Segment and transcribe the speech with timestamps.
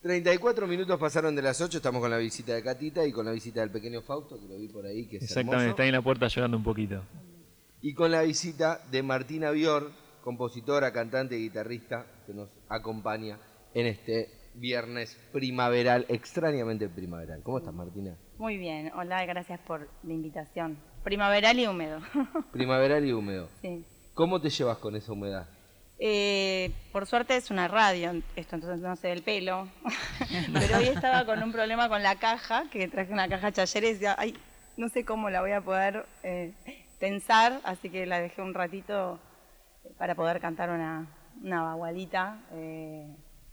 [0.00, 3.32] 34 minutos pasaron de las 8, estamos con la visita de Catita y con la
[3.32, 5.70] visita del pequeño Fausto, que lo vi por ahí, que es Exactamente, hermoso.
[5.70, 7.02] está ahí en la puerta llorando un poquito.
[7.80, 9.90] Y con la visita de Martina Bior,
[10.22, 13.38] compositora, cantante y guitarrista, que nos acompaña
[13.74, 17.42] en este viernes primaveral, extrañamente primaveral.
[17.42, 18.16] ¿Cómo estás, Martina?
[18.38, 20.78] Muy bien, hola, gracias por la invitación.
[21.02, 22.00] Primaveral y húmedo.
[22.52, 23.48] Primaveral y húmedo.
[23.62, 23.84] sí.
[24.14, 25.48] ¿Cómo te llevas con esa humedad?
[26.00, 29.68] Eh, por suerte es una radio, esto entonces no se ve el pelo.
[30.52, 33.92] Pero hoy estaba con un problema con la caja, que traje una caja chayer y
[33.94, 34.36] decía, ay,
[34.76, 36.52] no sé cómo la voy a poder eh,
[37.00, 39.18] tensar, así que la dejé un ratito
[39.96, 41.06] para poder cantar una,
[41.42, 42.38] una bagualita.
[42.52, 43.06] eh,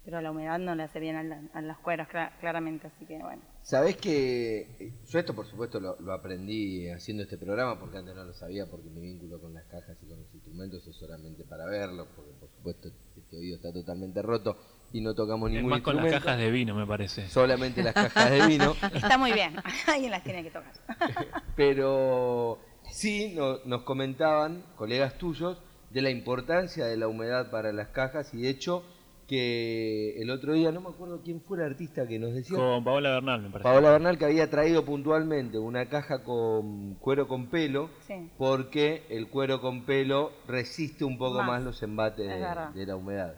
[0.05, 3.05] pero la humedad no le hace bien a, la- a las cueras, cla- claramente, así
[3.05, 3.41] que bueno.
[3.63, 8.15] Sabés que eh, yo esto por supuesto lo, lo aprendí haciendo este programa porque antes
[8.15, 11.43] no lo sabía porque mi vínculo con las cajas y con los instrumentos es solamente
[11.43, 14.55] para verlos porque por supuesto este oído está totalmente roto
[14.93, 17.27] y no tocamos ningún más con las instrumento, cajas de vino, me parece.
[17.27, 19.55] solamente las cajas de vino, Está muy bien,
[19.87, 20.71] alguien las tiene que tocar.
[21.55, 22.59] pero
[22.91, 25.57] sí no- nos comentaban colegas tuyos
[25.89, 28.83] de la importancia de la humedad para las cajas y de hecho
[29.27, 32.83] que el otro día no me acuerdo quién fue el artista que nos decía Con
[32.83, 33.63] Paola Bernal, me parece.
[33.63, 38.29] Paola Bernal que había traído puntualmente una caja con cuero con pelo Sí.
[38.37, 41.63] porque el cuero con pelo resiste un poco más, Más.
[41.63, 43.35] los embates Es de, la humedad.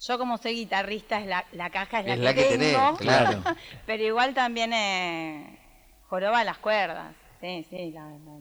[0.00, 2.72] Yo como soy guitarrista, es la, la caja es la Es que, la que tenés,
[2.74, 3.42] tengo, claro.
[3.86, 5.58] pero igual también eh,
[6.08, 8.40] joroba las cuerdas, sí, sí, la- la-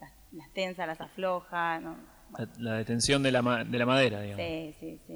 [0.00, 1.96] las, las tensa, las afloja, ¿no?
[2.38, 4.46] La, la detención de la, ma- de la madera, digamos.
[4.46, 5.14] sí, sí, sí.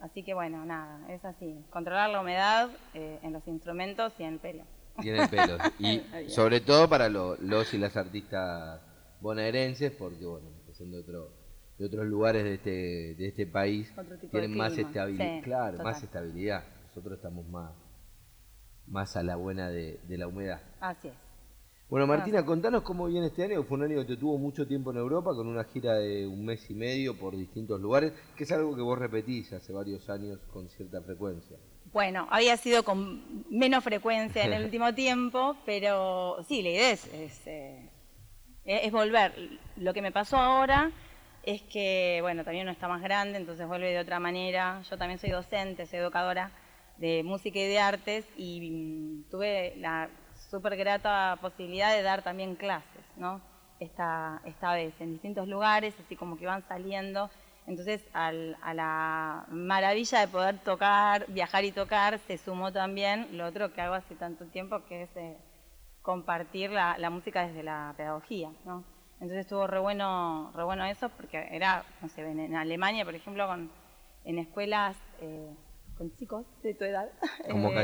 [0.00, 4.34] Así que bueno, nada, es así, controlar la humedad eh, en los instrumentos y en
[4.34, 4.64] el pelo.
[5.00, 5.58] Tiene pelo.
[5.78, 8.80] Y sobre todo para lo- los y las artistas
[9.20, 11.30] bonaerenses, porque bueno, son de otro
[11.78, 13.92] de otros lugares de este, de este país,
[14.32, 15.36] tienen más estabilidad.
[15.36, 15.84] sí, claro, total.
[15.86, 16.64] más estabilidad.
[16.88, 17.70] Nosotros estamos más,
[18.88, 20.60] más a la buena de, de la humedad.
[20.80, 21.14] Así es.
[21.90, 23.62] Bueno, Martina, contanos cómo viene este año.
[23.62, 26.44] Fue un año que te tuvo mucho tiempo en Europa, con una gira de un
[26.44, 30.38] mes y medio por distintos lugares, que es algo que vos repetís hace varios años
[30.52, 31.56] con cierta frecuencia.
[31.90, 37.06] Bueno, había sido con menos frecuencia en el último tiempo, pero sí, la idea es,
[37.14, 37.90] es, eh,
[38.66, 39.32] es volver.
[39.76, 40.90] Lo que me pasó ahora
[41.42, 44.82] es que, bueno, también uno está más grande, entonces vuelve de otra manera.
[44.90, 46.52] Yo también soy docente, soy educadora
[46.98, 50.10] de música y de artes y mm, tuve la
[50.50, 53.40] súper grata posibilidad de dar también clases, ¿no?
[53.80, 57.30] Esta, esta vez, en distintos lugares, así como que van saliendo.
[57.66, 63.46] Entonces, al- a la maravilla de poder tocar, viajar y tocar, se sumó también lo
[63.46, 65.36] otro que hago hace tanto tiempo, que es eh,
[66.02, 68.84] compartir la, la música desde la pedagogía, ¿no?
[69.20, 73.14] Entonces estuvo re bueno, re bueno eso, porque era, no sé, en, en Alemania, por
[73.14, 73.70] ejemplo, con,
[74.24, 75.54] en escuelas eh,
[75.96, 77.08] con chicos de tu edad.
[77.50, 77.74] Como eh.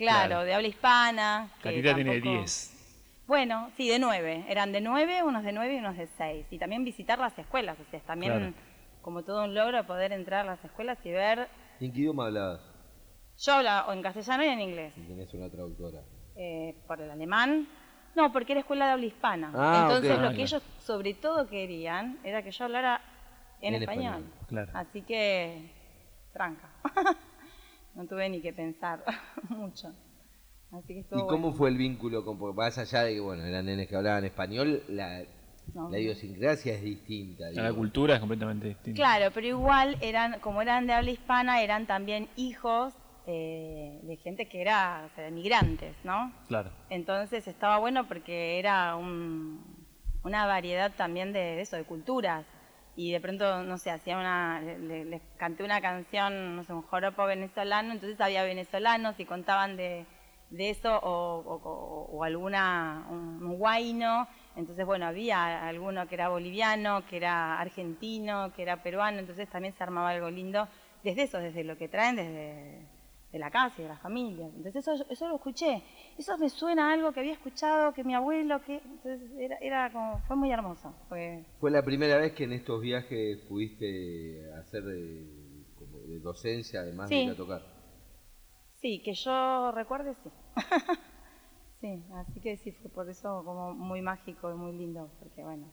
[0.00, 0.44] Claro, Claro.
[0.44, 1.48] de habla hispana.
[1.62, 3.22] que Catita tiene tampoco- 10.
[3.26, 4.44] bueno, sí, de nueve.
[4.48, 6.46] Eran de nueve, unos de nueve y unos de seis.
[6.50, 7.76] Y también visitar las escuelas.
[7.78, 8.54] O sea, es también Claro.
[9.02, 11.48] como todo un logro poder entrar a las escuelas y ver.
[11.80, 12.60] ¿En qué idioma hablabas?
[13.38, 14.94] Yo hablo o en castellano y en inglés.
[14.94, 16.00] Si tenés una traductora.
[16.36, 17.66] Eh, por el alemán.
[18.16, 19.52] No, porque era escuela de habla hispana.
[19.54, 20.20] Ah, Entonces, ok.
[20.22, 23.00] lo Ah, que ellos sobre todo querían era que yo hablara
[23.60, 24.14] en, En español.
[24.24, 24.46] español.
[24.48, 24.72] Claro.
[24.74, 25.70] Así que,
[26.32, 26.68] tranca.
[27.94, 29.04] no tuve ni que pensar
[29.48, 29.88] mucho.
[30.72, 31.56] Así que estuvo ¿Y cómo bueno.
[31.56, 34.82] fue el vínculo con, porque más allá de que, bueno, eran nenes que hablaban español,
[34.88, 35.22] la,
[35.74, 35.90] No.
[35.90, 37.50] la idiosincrasia es distinta.
[37.52, 38.96] La cultura es completamente distinta.
[38.96, 42.94] Claro, pero igual eran, como eran de habla hispana, eran también hijos
[43.26, 46.32] eh, de gente que era, o sea, de migrantes, ¿no?
[46.48, 46.70] Claro.
[46.88, 49.62] Entonces estaba bueno porque era un-
[50.24, 52.44] una variedad también de, de eso, de culturas.
[52.96, 56.72] Y de pronto, no sé, hacía una, le- le- les canté una canción, no sé,
[56.72, 60.04] un joropo venezolano, entonces había venezolanos y contaban de,
[60.50, 64.26] de eso, o, o- o- o alguna, un, un guayno.
[64.56, 69.72] Entonces, bueno, había alguno que era boliviano, que era argentino, que era peruano, entonces también
[69.74, 70.68] se armaba algo lindo
[71.04, 72.84] desde eso, desde lo que traen, desde
[73.32, 74.52] de la casa y de las familias.
[74.54, 75.82] Entonces eso, eso lo escuché.
[76.18, 78.76] Eso me suena a algo que había escuchado, que mi abuelo, que...
[78.84, 80.94] Entonces era, era como, fue muy hermoso.
[81.08, 86.80] Fue, ¿Fue la primera vez que en estos viajes pudiste hacer de, como de docencia,
[86.80, 87.22] además de Sí.
[87.22, 87.62] ir a tocar?
[88.80, 90.30] sí, que yo recuerde, sí.
[91.80, 95.70] sí, así que sí, fue por eso como muy mágico y muy lindo, porque bueno,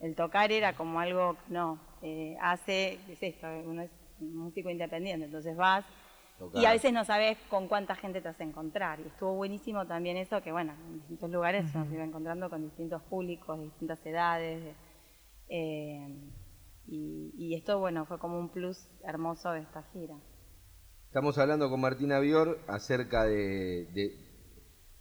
[0.00, 3.90] el tocar era como algo, no, eh, hace, es esto, uno es
[4.20, 5.84] músico independiente, entonces vas
[6.38, 6.62] Tocar.
[6.62, 9.00] Y a veces no sabes con cuánta gente te vas a encontrar.
[9.00, 12.62] Y estuvo buenísimo también eso, que bueno, en distintos lugares uno se iba encontrando con
[12.62, 14.62] distintos públicos, de distintas edades.
[14.64, 14.74] de-
[15.48, 16.32] eh,
[16.88, 20.14] y, y esto, bueno, fue como un plus hermoso de esta gira.
[21.06, 24.10] Estamos hablando con Martina Bior acerca de, de,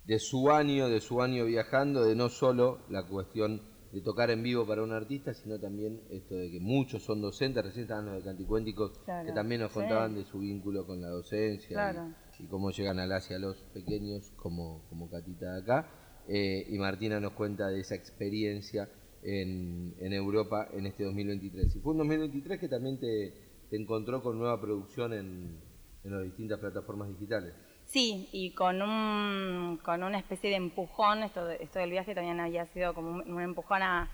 [0.05, 3.61] de su año, de su año viajando, de no solo la cuestión
[3.95, 7.63] de tocar en vivo para un artista, sino también esto de que muchos son docentes,
[7.63, 9.75] recién estaban los de Canticuénticos, Claro, que también nos sí.
[9.79, 12.09] contaban de su vínculo con la docencia y- Claro.
[12.37, 15.87] y, cómo llegan al hacia los pequeños, como, como Catita de acá.
[16.27, 18.89] Eh, y Martina nos cuenta de esa experiencia
[19.23, 21.73] en, en Europa en este 2023.
[21.73, 23.33] Y fue un 2023 que también te,
[23.69, 25.57] te encontró con nueva producción en,
[26.03, 27.53] en las distintas plataformas digitales.
[27.85, 32.65] Sí, y con un con una especie de empujón, esto, esto del viaje también había
[32.67, 34.09] sido como un, empujón a,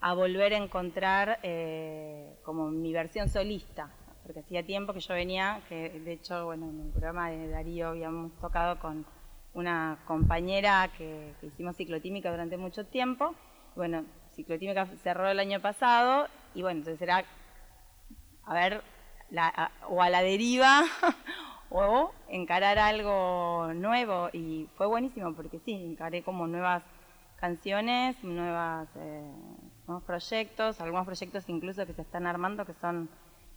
[0.00, 3.90] a volver a encontrar eh, como mi versión solista,
[4.22, 7.88] porque hacía tiempo que yo venía, que de hecho, bueno, en el programa de Darío
[7.88, 9.04] habíamos tocado con
[9.54, 13.34] una compañera que, hicimos ciclotímica durante mucho tiempo,
[13.74, 14.04] bueno,
[14.34, 17.24] ciclotímica cerró el año pasado, y bueno, entonces era
[18.44, 18.82] a ver,
[19.30, 20.82] la- o a la deriva
[21.70, 26.82] o encarar algo nuevo y fue buenísimo porque sí, encaré como nuevas
[27.36, 29.30] canciones, nuevas, eh,
[29.86, 33.08] nuevos proyectos, algunos proyectos incluso que se están armando que son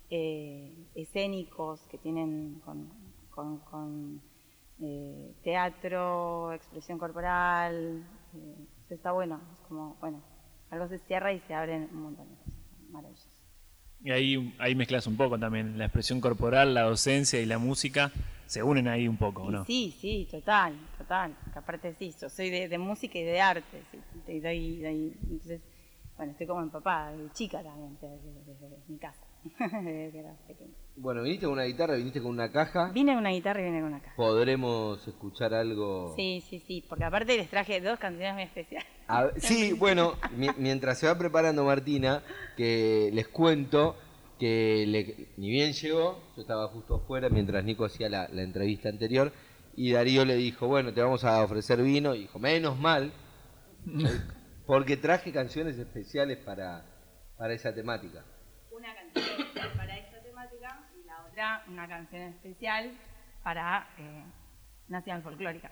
[0.09, 2.89] eh, escénicos, que tienen con,
[3.29, 4.21] con- con,
[4.81, 8.03] eh, teatro, expresión corporal,
[8.33, 10.21] eh, está bueno, es como, bueno,
[10.71, 12.59] algo se cierra y se abren un montón de cosas,
[12.89, 13.29] maravilloso.
[14.04, 15.78] Y ahí, ahí mezclas un poco también.
[15.78, 18.12] La expresión corporal, la docencia y la música
[18.46, 19.66] se unen ahí un poco, ¿o Y ¿no?
[19.66, 21.36] Sí, sí, total, total.
[21.54, 23.84] Que aparte sí, yo soy de, de música y de arte,
[24.25, 25.62] sí, doy- doy- entonces,
[26.18, 30.71] bueno, estoy como empapada, de chica también, desde, desde mi casa, desde que era pequeña.
[30.95, 32.91] Bueno, viniste con una guitarra, viniste con una caja.
[32.94, 34.15] Vine con una guitarra y vine con una caja.
[34.18, 36.13] Podremos escuchar algo.
[36.15, 38.88] Sí, sí, sí, porque aparte les traje dos canciones muy especiales.
[39.07, 42.21] A sí, bueno, mi- mientras se va preparando Martina,
[42.57, 43.95] que les cuento
[44.39, 48.89] que le- ni bien llegó, yo estaba justo afuera mientras Nico hacía la, la entrevista
[48.89, 49.31] anterior,
[49.75, 53.12] y Darío le dijo, bueno, te vamos a ofrecer vino, y dijo, menos mal,
[54.65, 56.83] porque traje canciones especiales para,
[57.38, 58.24] para esa temática.
[59.77, 62.91] Para esta temática y la otra una canción especial
[63.44, 64.23] para eh,
[64.88, 65.71] Nacional Folclórica,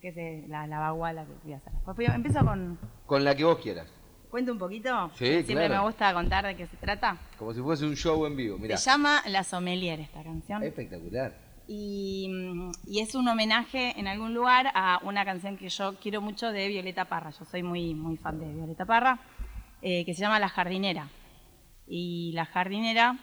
[0.00, 1.72] que es eh, la, la baguala que voy a hacer.
[1.84, 2.78] Pues, empiezo con...
[3.06, 3.88] Con la que vos quieras,
[4.30, 5.10] ¿Cuento un poquito?
[5.14, 5.74] Sí, Siempre claro.
[5.74, 7.18] me gusta contar de qué se trata.
[7.38, 8.78] como si fuese un show en vivo, mira.
[8.78, 10.62] Se llama La Sommelier esta canción.
[10.62, 11.34] Espectacular.
[11.68, 12.30] Y,
[12.86, 16.66] y es un homenaje en algún lugar a una canción que yo quiero mucho de
[16.68, 17.28] Violeta Parra.
[17.30, 19.18] Yo soy muy, muy fan de Violeta Parra,
[19.82, 21.08] eh, que se llama La Jardinera.
[21.86, 23.18] Y La Jardinera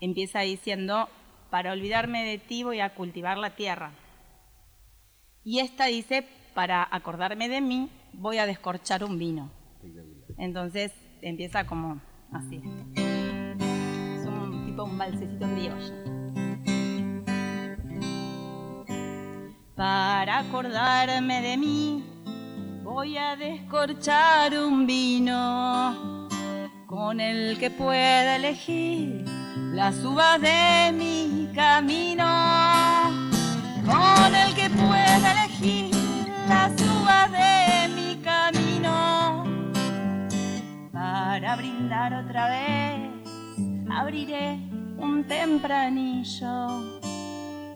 [0.00, 1.08] empieza diciendo,
[1.50, 3.92] para olvidarme de ti voy a cultivar la tierra.
[5.44, 9.50] Y esta dice, para acordarme de mí voy a descorchar un vino.
[10.36, 10.92] Entonces
[11.22, 12.00] empieza como
[12.32, 12.62] así.
[12.96, 16.18] Es un tipo un balsecito criollo.
[19.74, 22.04] Para acordarme de mí,
[22.82, 26.17] voy a descorchar un vino
[26.88, 29.22] con el que pueda elegir
[29.74, 32.24] las uvas de mi camino.
[33.84, 35.94] Con el que pueda elegir
[36.48, 39.44] las uvas de mi camino
[40.90, 43.10] para brindar otra vez,
[43.90, 44.58] abriré
[44.96, 47.02] un tempranillo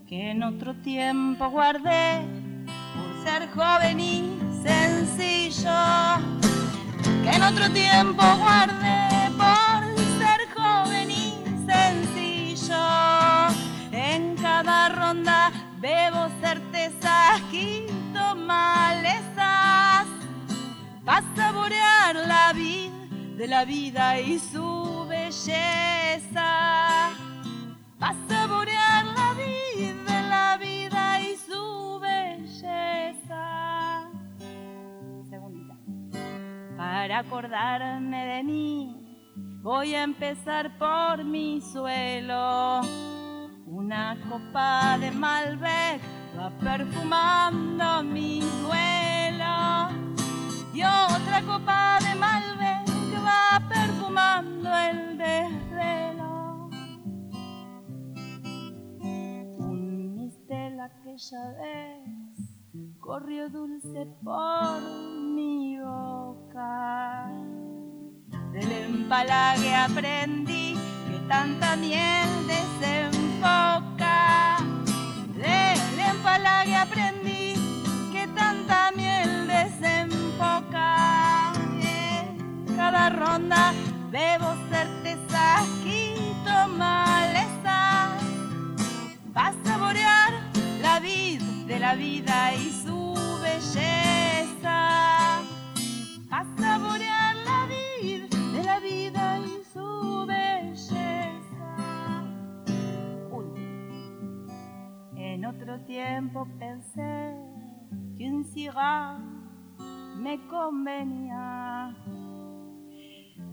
[0.08, 2.22] que en otro tiempo guardé
[2.64, 6.41] por ser joven y sencillo.
[7.22, 9.80] Que en otro tiempo guardé por
[10.18, 11.34] ser joven y
[11.66, 12.84] sencillo.
[13.92, 20.06] En cada ronda bebo certezas, quito malezas
[21.06, 22.92] va a saborear la vida
[23.36, 26.42] de la vida y su belleza.
[37.02, 38.96] Para acordarme de mí,
[39.60, 42.80] voy a empezar por mi suelo.
[43.66, 46.00] Una copa de Malbec
[46.38, 49.88] va perfumando mi duelo
[50.72, 52.86] y otra copa de Malbec
[53.26, 56.70] va perfumando el desvelo.
[59.58, 62.22] Un mistel aquella vez
[63.00, 64.80] corrió dulce por
[65.34, 67.30] mi boca.
[68.52, 70.76] Del empalague aprendí
[71.08, 74.58] que tanta miel desenfoca.
[75.34, 77.54] Del empalague aprendí
[78.12, 81.52] que tanta miel desenfoca.
[81.82, 83.72] En cada ronda
[84.10, 88.22] bebo certezas, quito malezas.
[89.36, 89.52] Va a
[91.82, 93.12] la vida y su
[93.42, 95.42] belleza.
[96.34, 101.74] A saborear la vida de la vida y su belleza.
[103.30, 103.44] Uy.
[105.14, 107.36] En otro tiempo pensé
[108.16, 109.20] que un cigarro
[110.16, 111.94] me convenía,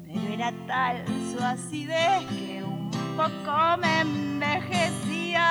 [0.05, 5.47] pero era tal su acidez que un poco me envejecía.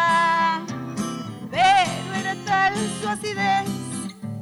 [1.51, 3.69] Pero era tal su acidez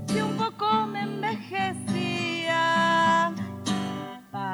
[0.07, 1.96] que un poco me envejecía.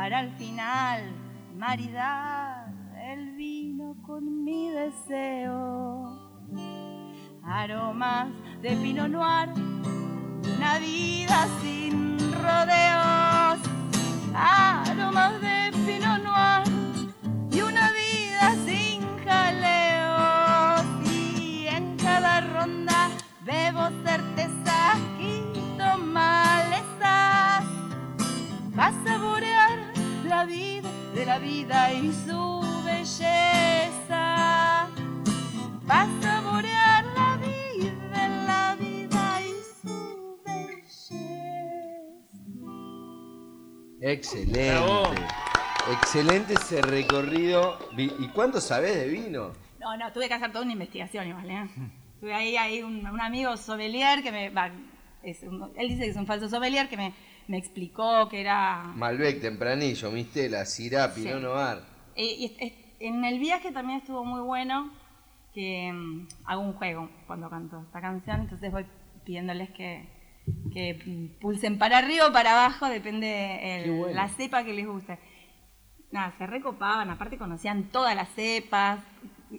[0.03, 1.15] Para al final
[1.57, 2.73] maridar
[3.09, 6.19] el vino con mi deseo.
[7.45, 8.27] Aromas
[8.63, 9.51] de Pinot Noir,
[10.57, 13.22] una vida sin rodeos.
[44.13, 44.71] Excelente.
[44.71, 45.11] Bravo.
[45.93, 47.79] Excelente ese recorrido.
[47.97, 49.53] ¿Y cuánto sabés de vino?
[49.81, 51.69] No, no, tuve que hacer toda una investigación igual, ¿eh?
[52.21, 54.51] Tuve ahí, ahí un, un amigo sommelier que me...
[54.51, 54.71] va,
[55.25, 57.13] es un- él dice que es un falso sommelier que me,
[57.49, 58.85] me explicó que era...
[58.95, 61.43] Malbec, Tempranillo, Mistela, Syrah, Pinot Sí.
[61.43, 61.79] Noir.
[62.15, 64.93] Eh, y es- en el viaje también estuvo muy bueno
[65.53, 68.87] que mm, hago un juego cuando canto esta canción, entonces voy
[69.25, 70.09] pidiéndoles que,
[70.73, 74.15] que pulsen para arriba o para abajo, depende el- bueno.
[74.15, 75.19] la cepa que les guste.
[76.11, 79.01] Nada, se recopaban, aparte conocían todas las cepas,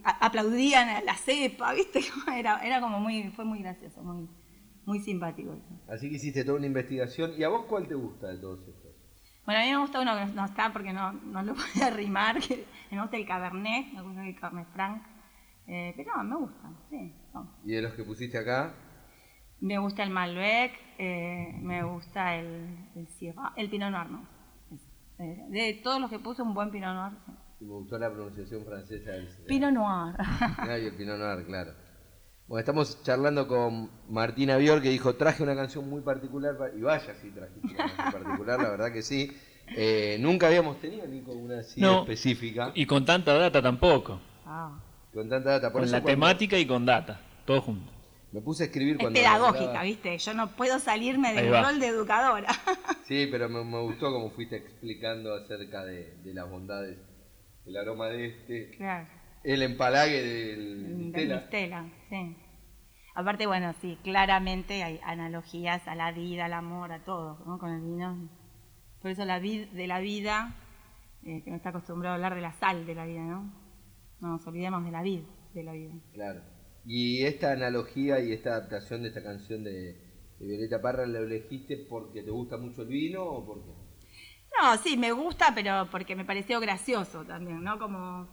[0.03, 1.99] aplaudían a la cepa, ¿viste?
[2.35, 4.27] Era, era como muy, fue muy gracioso, muy,
[4.85, 5.81] muy simpático eso.
[5.91, 7.31] Así que hiciste toda una investigación.
[7.37, 8.91] ¿Y a vos cuál te gusta de todos estos?
[9.45, 11.89] Bueno, a mí me gusta uno que no está porque no, no lo voy a
[11.89, 15.03] rimar, que me gusta el Cabernet, me gusta el Cabernet Franc,
[15.67, 17.13] eh, pero no, me gusta, sí.
[17.33, 17.51] no.
[17.65, 18.73] ¿Y de los que pusiste acá?
[19.63, 24.25] Me gusta el Malbec, eh, me gusta el, el Syrah, el Pinot Noir, no.
[25.19, 27.13] Eh, de todos los que puse, un buen Pinot Noir.
[27.25, 27.31] sí.
[27.61, 30.15] Y me gustó la pronunciación francesa del Pinot Noir.
[30.57, 31.71] Ah, y el Pinot Noir, claro.
[32.45, 36.69] Bueno, estamos charlando con Martina Bior, que dijo, traje una canción muy particular, pa-".
[36.77, 39.31] y vaya, sí, trajiste una canción particular, la verdad que sí.
[39.77, 42.01] Eh, nunca habíamos tenido, Nico, una así No.
[42.01, 44.19] específica, Y con tanta data tampoco.
[44.45, 44.77] Ah.
[45.13, 45.67] con tanta data.
[45.71, 47.21] Por Con eso la cuando temática y con data.
[47.45, 47.89] Todo junto.
[48.33, 49.19] Me puse a escribir Es cuando...
[49.19, 50.17] pedagógica, hablaba- ¿viste?
[50.17, 52.47] Yo no puedo salirme del rol de educadora.
[53.05, 56.97] Sí, pero me, me gustó como fuiste explicando acerca de, de las bondades,
[57.65, 59.07] el aroma de este, claro.
[59.43, 61.27] el empalague del Del.
[61.35, 62.35] Mistela, sí.
[63.13, 67.59] Aparte, bueno, sí, claramente hay analogías a la vida, al amor, a todo, ¿no?
[67.59, 68.29] Con el vino.
[69.01, 70.55] Por eso la vid de la vida,
[71.23, 73.53] eh, que no está acostumbrado a hablar de la sal de la vida, ¿no?
[74.21, 75.21] No nos olvidemos de la vid
[75.53, 75.93] de la vida.
[76.13, 76.41] Claro.
[76.85, 79.97] Y esta analogía y esta adaptación de esta canción de,
[80.39, 83.71] Violeta Parra, ¿la elegiste porque te gusta mucho el vino o por qué?
[84.61, 87.79] No, sí, me gusta, pero porque me pareció gracioso también, ¿no?
[87.79, 88.27] Como,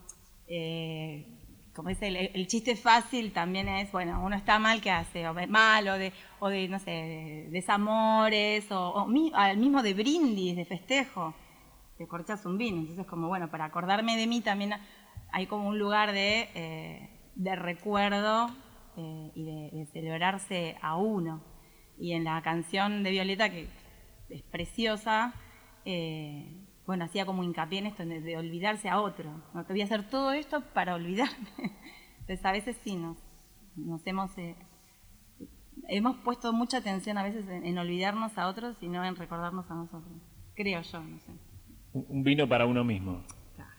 [0.46, 1.26] eh,
[1.74, 5.26] como es el, el chiste fácil también es, bueno, uno está mal, ¿qué hace?
[5.28, 9.82] O mal, o de, o de no sé, de desamores, o, o mi- al mismo
[9.82, 11.34] de brindis, de festejo,
[11.98, 12.78] te corchas un vino.
[12.80, 14.74] Entonces, como, bueno, para acordarme de mí también
[15.32, 17.09] hay como un lugar de, eh,
[17.40, 18.48] de recuerdo
[18.98, 21.42] eh, y de, de celebrarse a uno.
[21.98, 23.66] Y en la canción de Violeta, que
[24.28, 25.32] es preciosa,
[25.86, 29.30] eh, bueno, hacía como hincapié en esto, de, de olvidarse a otro.
[29.54, 31.48] No te voy a hacer todo esto para olvidarme.
[32.20, 33.16] Entonces, a veces sí nos,
[33.74, 34.54] nos hemos, eh,
[35.88, 39.70] hemos puesto mucha atención a veces en, en olvidarnos a otros y no en recordarnos
[39.70, 40.12] a nosotros.
[40.54, 41.32] Creo yo, no sé.
[41.94, 43.24] Un un vino para uno mismo.
[43.56, 43.72] Claro.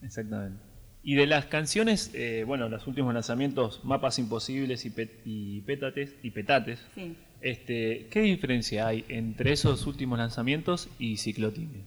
[0.00, 0.73] Exactamente.
[1.06, 6.80] Y de las canciones, eh, bueno, los últimos lanzamientos, Mapas Imposibles y, Pet- y Petates,
[6.94, 7.14] Sí.
[7.42, 11.84] este, ¿qué diferencia hay entre esos últimos lanzamientos y Ciclotimia?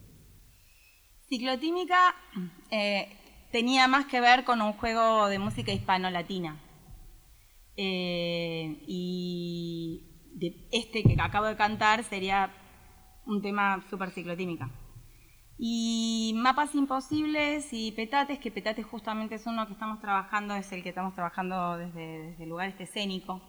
[1.28, 2.14] Ciclotímica
[2.70, 3.10] eh,
[3.52, 6.62] tenía más que ver con un juego de música hispano-latina.
[7.76, 10.04] Eh, y
[10.36, 12.52] de este que acabo de cantar sería
[13.26, 14.70] un tema súper ciclotímica.
[15.60, 20.84] Y mapas imposibles y petates, que petates justamente es uno que estamos trabajando, es el
[20.84, 23.42] que estamos trabajando desde, el lugar este escénico,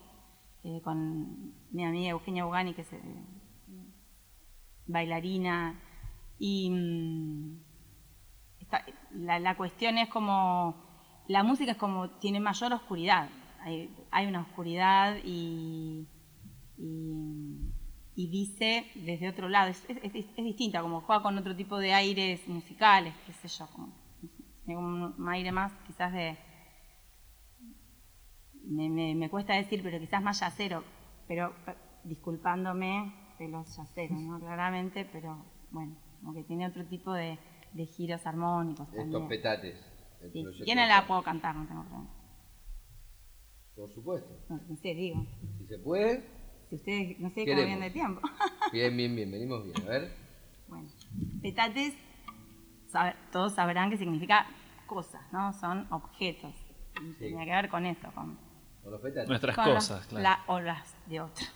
[0.65, 3.03] eh, con mi amiga Eugenia Bugani, que es eh,
[4.87, 5.79] bailarina.
[6.39, 7.61] Y mm,
[9.13, 10.77] la, cuestión es como,
[11.27, 13.29] la música es como, tiene mayor oscuridad.
[14.11, 16.07] hay, una oscuridad y,
[18.21, 19.71] y dice desde otro lado.
[19.71, 23.47] Es, es- es- es distinta, como juega con otro tipo de aires musicales, qué sé
[23.47, 23.93] yo, como,
[24.67, 26.37] un, aire más quizás de...
[28.65, 30.83] Me, me- me cuesta decir, pero quizás más yacero,
[31.29, 34.41] pero eh, disculpándome de los yaceros, ¿no?
[34.47, 37.39] Claramente, pero bueno, como que tiene otro tipo de,
[37.73, 39.29] de giros armónicos Estos también.
[39.29, 39.77] petates.
[40.33, 42.11] Sí, quieren la puedo cantar, no tengo problema.
[43.77, 44.29] Por supuesto.
[44.49, 45.25] No, sé, digo.
[45.61, 46.25] Si se puede,
[46.69, 48.21] Si ustedes, no sé cómo vienen de tiempo.
[48.73, 49.87] bien, bien, bien, venimos bien.
[49.87, 50.13] A ver.
[50.69, 50.89] bueno,
[51.43, 51.95] petates,
[53.33, 54.47] todos sabrán que significa
[54.87, 55.53] cosas, ¿no?
[55.55, 56.55] Son objetos.
[56.95, 57.15] Sí.
[57.19, 58.39] Tiene que ver con esto, con,
[58.83, 59.29] Con los petates.
[59.29, 60.23] Nuestras con cosas, claro.
[60.23, 61.55] la- o las de otros.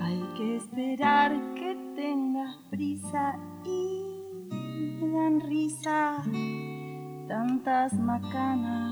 [0.00, 4.14] Hay que esperar que tengas prisa y
[5.12, 6.22] dan risa
[7.26, 8.87] tantas macanas.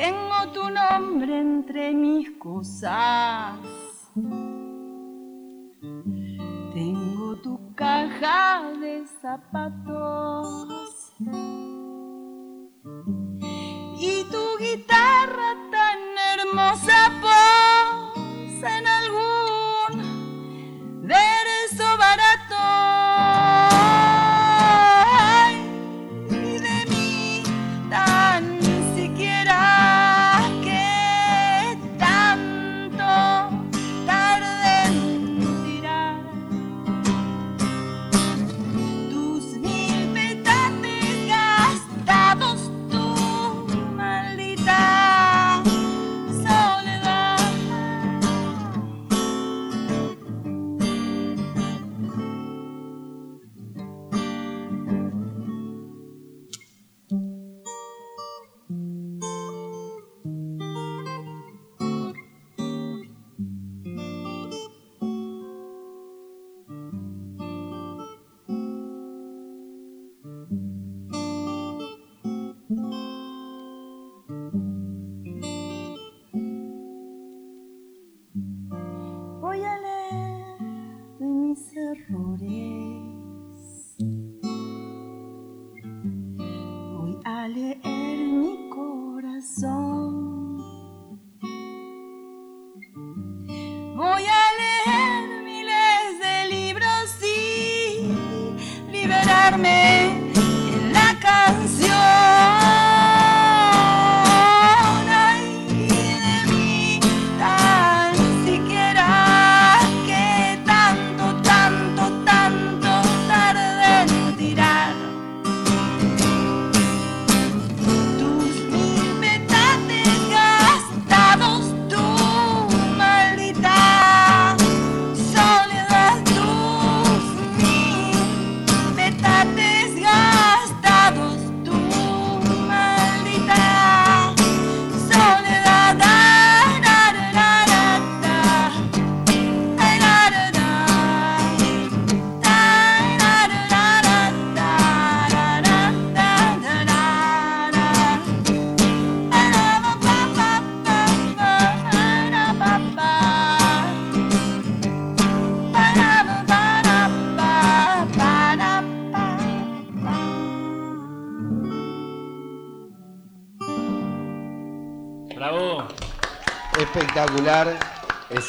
[0.00, 3.58] Tengo tu nombre entre mis cosas.
[6.72, 11.12] Tengo tu caja de zapatos.
[14.00, 15.49] Y tu guitarra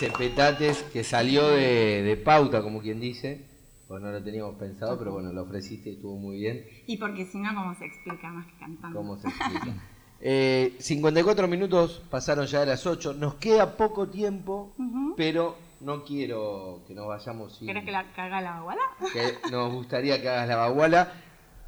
[0.02, 3.46] ese petates que salió de, de pauta, como quien dice.
[3.88, 6.66] Pues no lo teníamos pensado, pero bueno, lo ofreciste y estuvo muy bien.
[6.88, 8.98] Y porque si no, ¿cómo se explica más que cantando?
[8.98, 9.88] ¿Cómo se explica?
[10.24, 13.16] Eh, 54 minutos pasaron ya de las 8.
[13.16, 14.76] Nos queda poco tiempo,
[15.18, 17.66] pero no quiero que nos vayamos sin.
[17.66, 18.82] ¿Querés que la caga la baguala?
[19.12, 21.12] que nos gustaría que hagas la baguala.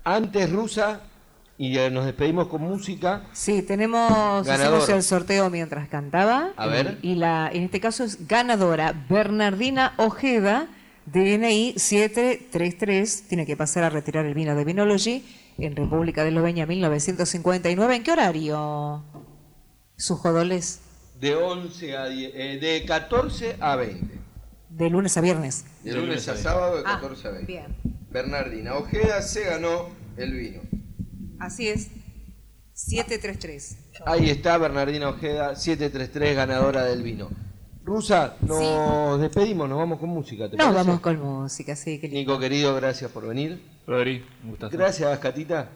[0.04, 1.02] Antes, Rusa,
[1.58, 3.24] Y eh, nos despedimos con música.
[3.32, 4.80] Sí, tenemos Ganador.
[4.80, 6.52] hicimos el sorteo mientras cantaba.
[6.58, 6.98] A ver.
[7.02, 10.68] Y la, en este caso es ganadora Bernardina Ojeda,
[11.06, 13.28] DNI 733.
[13.28, 15.24] Tiene que pasar a retirar el vino de Vinology
[15.60, 17.96] en República de Eslovenia 1959.
[17.96, 19.04] ¿En qué horario?
[19.96, 20.80] Sus jodoles
[21.22, 24.20] De 11 a 10, eh, de 14 a 20.
[24.70, 25.66] de lunes a viernes.
[25.84, 27.46] De lunes a sábado de Ah, 14 a 20.
[27.52, 27.66] bien.
[28.10, 30.62] Bernardina Ojeda se ganó el vino.
[31.44, 31.90] Así es.
[32.74, 33.78] 733.
[34.06, 37.30] Ahí está Bernardina Ojeda, 733, ganadora del vino.
[37.84, 40.86] Rusa, nos despedimos, nos vamos con música, ¿te Nos parece?
[40.86, 42.32] vamos con música, sí, qué lindo.
[42.32, 43.62] Nico querido, gracias por venir.
[43.86, 44.78] Rodri, un gustazo.
[44.78, 45.68] Gracias, Catita.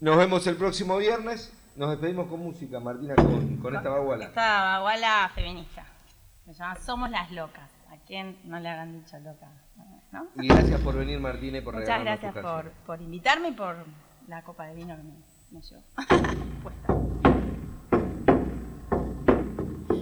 [0.00, 1.52] Nos vemos el próximo viernes.
[1.76, 4.24] Nos despedimos con música, Martina, con, con esta baguala.
[4.24, 5.86] Esta baguala feminista.
[6.44, 7.70] Se llama Somos las locas.
[7.90, 9.48] ¿A quién no le habrán dicho loca?
[10.12, 10.26] ¿No?
[10.40, 13.84] Y gracias por venir, Martina, y por Muchas gracias por, por invitarme y por
[14.28, 15.14] la copa de vino que me,
[15.50, 15.82] me llevó.
[16.62, 16.94] Puesta.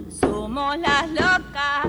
[0.09, 1.84] Somos las locas,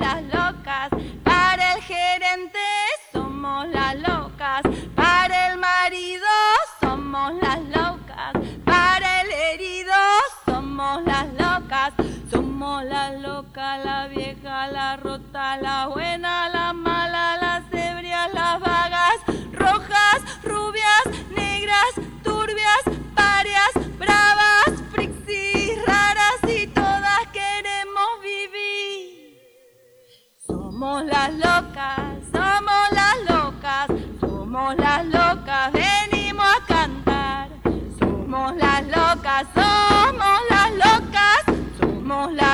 [0.00, 0.31] las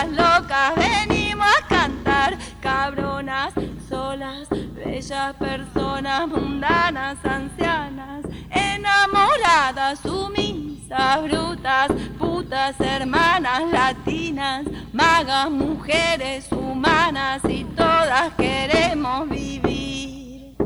[0.06, 2.38] locas, venimos a cantar.
[2.60, 3.52] Cabronas,
[3.88, 17.64] solas, bellas personas, mundanas, ancianas, enamoradas, sumisas, brutas, putas, hermanas, latinas, magas, mujeres, humanas y
[17.64, 20.56] todas queremos vivir.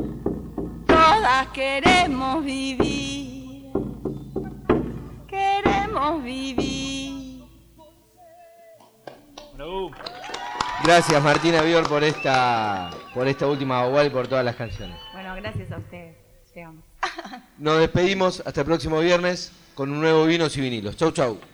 [0.86, 3.70] Todas queremos vivir.
[5.28, 6.71] Queremos vivir.
[10.85, 14.96] Gracias, Martina Bior, por esta, por esta última baguala y por todas las canciones.
[15.12, 16.16] Bueno, gracias a ustedes.
[16.55, 16.85] Llegamos.
[17.59, 20.96] Nos despedimos hasta el próximo viernes con un nuevo Vinos y Vinilos.
[20.96, 21.51] Chau, chau.